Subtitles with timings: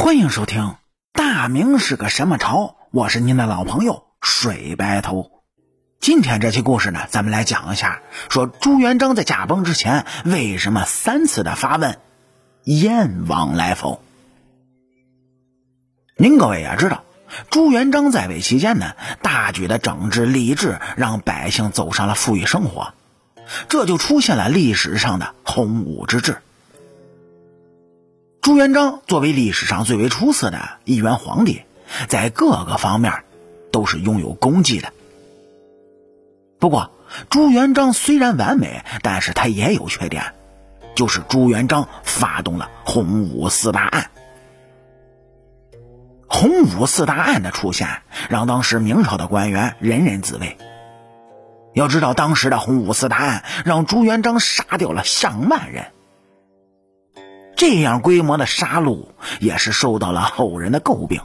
[0.00, 0.62] 欢迎收听
[1.12, 2.56] 《大明是个什么朝》，
[2.90, 5.30] 我是您的老朋友水白头。
[6.00, 8.00] 今天这期故事呢，咱们来讲一下，
[8.30, 11.98] 说朱元璋在驾崩之前，为什么三次的发问
[12.64, 14.02] 燕王来否？
[16.16, 17.04] 您各位也知道，
[17.50, 22.94] 朱元璋在位期间呢，大举的整治吏治，让百姓走上了富裕生活，
[23.68, 26.38] 这就出现了历史上的洪武之治。
[28.42, 31.62] 朱元璋作为历史上最为出色的一元皇帝，
[32.08, 33.24] 在各个方面
[33.70, 34.92] 都是拥有功绩的。
[36.58, 36.90] 不过，
[37.28, 40.32] 朱元璋虽然完美，但是他也有缺点，
[40.94, 44.10] 就是朱元璋发动了洪武四大案。
[46.26, 50.56] 洪武四大案的出现，让当时明朝的官员人人自危。
[51.74, 55.92] 要知道，当时的洪武四大案让朱元璋杀掉了上万人。
[57.60, 61.20] 这样规模的杀戮也是受到了后人的诟病。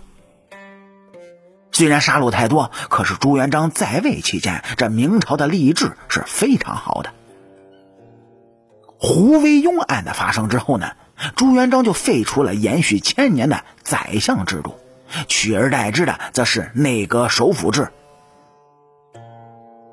[1.71, 7.13] 虽然杀戮太多，可是朱元璋在位期间，这明朝的吏治是非常好的。
[8.97, 10.91] 胡惟庸案的发生之后呢，
[11.37, 14.75] 朱元璋就废除了延续千年的宰相制度，
[15.29, 17.93] 取而代之的则是内阁首辅制。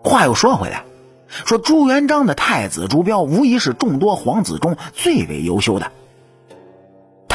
[0.02, 0.82] 话又说回来，
[1.28, 5.92] 说朱元璋的太子朱标无疑是众多皇子中最为优秀的。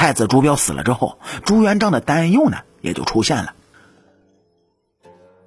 [0.07, 3.53] 太子朱标死了之后，朱元璋的担忧呢也就出现了。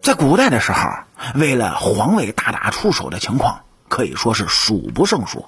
[0.02, 0.90] 在古代的时候，
[1.34, 5.46] 为了皇位大打出手的情况可以说是数不胜数。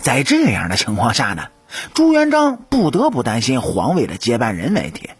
[0.00, 1.46] 在这样的情况下呢，
[1.94, 5.10] 朱元璋不得不担心皇位的接班人问题。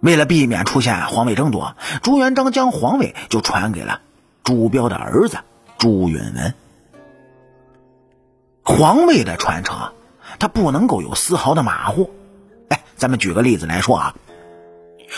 [0.00, 4.00] 为了避免出现皇位争夺，朱元璋将皇位就传给了
[4.44, 5.36] 朱标的儿子
[5.76, 6.54] 朱允文。
[8.62, 9.92] 皇位的传承。
[10.38, 12.10] 他不能够有丝毫的马虎。
[12.68, 14.14] 哎，咱们举个例子来说啊，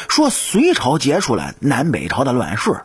[0.09, 2.83] 说隋朝结束了南北朝的乱世，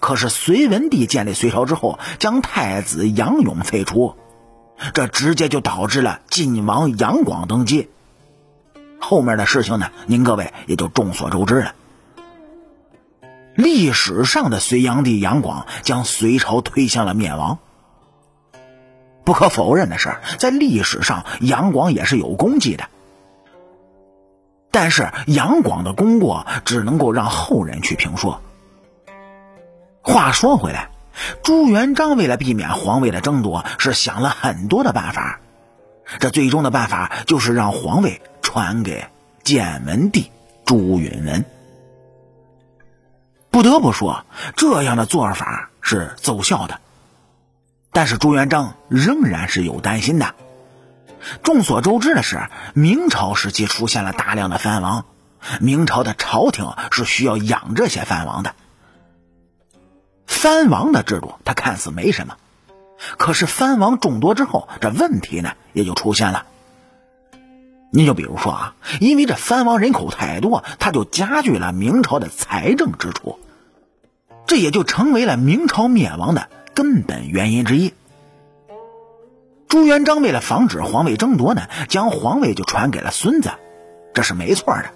[0.00, 4.16] 可是隋文帝建立隋朝之后，将太子杨勇废除，
[4.92, 7.88] 这直接就导致了晋王杨广登基。
[8.98, 11.74] 后面的事情呢，您各位也就众所周知了。
[13.54, 17.58] 历史上的隋炀帝杨广将隋朝推向了灭亡。
[19.30, 22.88] 不可否认的是，在历史上，杨广也是有功绩的。
[24.72, 28.42] 但是，杨广的功过只能够让后人去评说。
[30.02, 30.90] 话说回来，
[31.44, 35.38] 朱元璋为了避免皇位的争夺，是想了很多的办法。
[36.18, 39.06] 这最终的办法就是让皇位传给
[39.44, 40.32] 建文帝
[40.64, 41.44] 朱允文。
[43.52, 44.24] 不得不说，
[44.56, 46.80] 这样的做法是奏效的。
[47.92, 50.34] 但是朱元璋仍然是有担心的。
[51.42, 55.04] 众所周知的是，明朝时期出现了大量的藩王，
[55.60, 58.54] 明朝的朝廷是需要养这些藩王的。
[60.26, 62.36] 藩王的制度，它看似没什么，
[63.18, 66.46] 可是藩王众多之后，这问题呢也就出现了。
[67.92, 73.40] 你就比如说啊，因为这藩王人口太多，他就加剧了明朝的财政支出，
[74.46, 76.48] 这也就成为了明朝灭亡的。
[76.74, 77.92] 根本原因之一，
[79.68, 83.50] 朱元璋为了防止皇位争夺呢，将皇位就传给了孙子，
[84.14, 84.90] 这是没错的。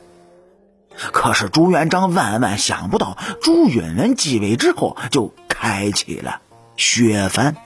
[1.12, 6.40] 可是朱元璋万万想不到，朱允文继位之后就开启了
[6.76, 7.56] 削藩，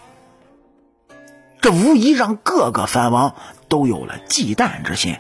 [1.61, 3.35] 这无疑让各个藩王
[3.69, 5.17] 都有了忌惮之心。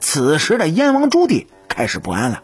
[0.00, 2.42] 此时的燕王朱棣开始不安了，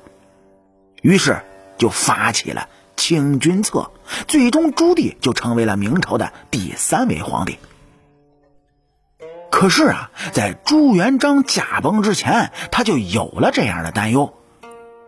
[1.02, 1.42] 于是
[1.78, 2.68] 就发起了。
[2.94, 3.90] 清君侧，
[4.26, 7.58] 最终朱棣就成为了明朝的第三位皇帝。
[9.50, 14.32] 可是啊，在朱元璋驾崩之前，他就有了这样的担忧，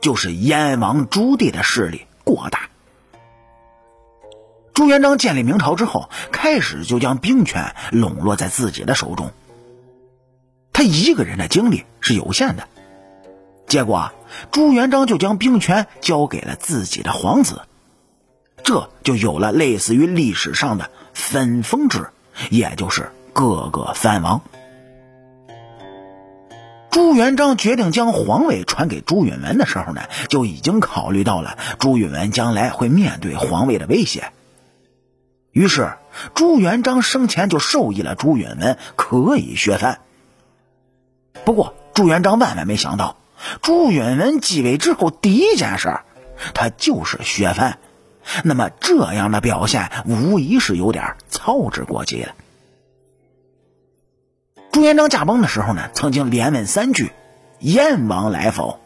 [0.01, 2.69] 就是燕王朱棣的势力过大。
[4.75, 9.33] 朱元璋建立明朝之后，开始就将兵权笼络在自己的手中。
[10.73, 12.69] 他一个人的精力是有限的，
[13.67, 14.13] 结果
[14.51, 17.63] 朱元璋就将兵权交给了自己的皇子。
[18.65, 22.09] 这就有了类似于历史上的分封制，
[22.51, 24.41] 也就是各个藩王。
[26.91, 34.33] 朱元璋决定将皇位传给朱允文的时候呢，就已经考虑到了朱允文将来会面对皇位的威胁。
[35.51, 35.95] 于是，
[36.35, 40.01] 朱元璋生前就授意了朱允文可以削藩。
[41.45, 43.19] 不过，朱元璋万万没想到，
[43.61, 46.01] 朱允文继位之后第一件事，
[46.55, 47.79] 他就是削藩。
[48.43, 52.35] 那么这样的表现无疑是有点操之过急了。
[54.73, 57.13] 朱元璋驾崩的时候呢，曾经连问三句
[57.61, 58.81] ：“燕王来否？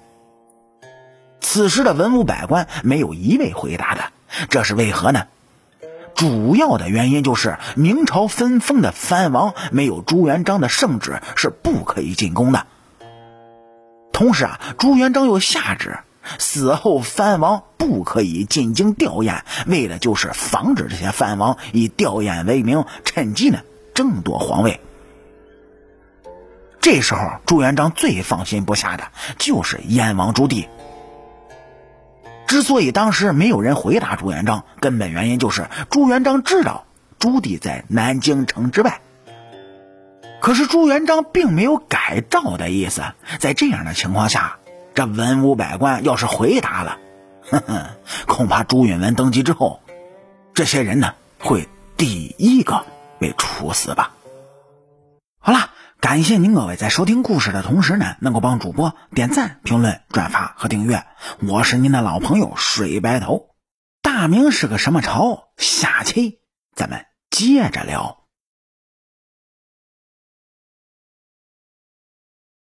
[1.41, 4.13] 此时的文武百官没有一位回答的，
[4.51, 5.27] 这是为何呢？
[6.15, 12.67] 主要的原因就是明朝分封的藩王没有朱元璋的圣旨是不可以进宫的。
[14.13, 16.01] 同时啊，朱元璋又下旨
[16.39, 23.61] 死后藩王不可以进京吊唁，为的就是防止这些藩王以吊唁为名趁机呢
[23.95, 24.81] 争夺皇位。
[26.81, 29.09] 这时候朱元璋最放心不下的
[29.39, 30.69] 就是燕王朱棣。
[32.47, 36.87] 之所以当时没有人回答朱元璋，根本原因就是朱元璋知道
[37.19, 39.01] 朱棣在南京城之外。
[40.41, 43.03] 可是朱元璋并没有改诏的意思，
[43.41, 44.58] 在这样的情况下，
[44.99, 46.99] 这文武百官要是回答了，
[47.49, 47.87] 哼哼，
[48.27, 49.81] 恐怕朱允文登基之后，
[50.55, 52.85] 这些人呢会第一个
[53.21, 54.11] 被处死吧。
[55.39, 55.71] 好了。
[56.01, 61.05] 感谢您各位在收听故事的同时呢，能够帮主播点赞、评论、转发和订阅。
[61.47, 63.51] 我是您的老朋友水白头。
[64.03, 65.49] 大明是个什么朝？
[65.57, 66.41] 下期
[66.75, 68.18] 咱们接着聊。